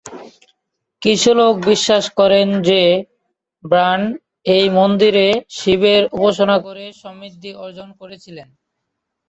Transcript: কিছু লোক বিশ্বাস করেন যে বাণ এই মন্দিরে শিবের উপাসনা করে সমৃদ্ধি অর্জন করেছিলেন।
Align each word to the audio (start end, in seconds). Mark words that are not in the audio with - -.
কিছু 1.01 1.29
লোক 1.33 1.53
বিশ্বাস 1.69 2.05
করেন 2.19 2.47
যে 2.61 2.81
বাণ 3.63 3.99
এই 4.47 4.65
মন্দিরে 4.77 5.27
শিবের 5.57 6.03
উপাসনা 6.17 6.55
করে 6.59 6.85
সমৃদ্ধি 7.03 7.51
অর্জন 7.63 7.89
করেছিলেন। 7.99 8.47